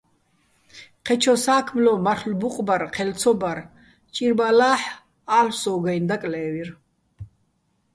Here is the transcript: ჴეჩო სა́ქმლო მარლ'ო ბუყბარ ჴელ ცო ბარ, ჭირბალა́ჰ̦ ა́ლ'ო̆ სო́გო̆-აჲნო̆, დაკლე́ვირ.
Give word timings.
ჴეჩო 1.05 1.35
სა́ქმლო 1.43 1.93
მარლ'ო 2.05 2.35
ბუყბარ 2.41 2.81
ჴელ 2.93 3.11
ცო 3.19 3.31
ბარ, 3.41 3.59
ჭირბალა́ჰ̦ 4.13 4.85
ა́ლ'ო̆ 5.37 5.57
სო́გო̆-აჲნო̆, 5.61 6.07
დაკლე́ვირ. 6.09 6.69